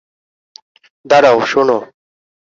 [1.05, 1.77] দাঁড়াও, শোনো?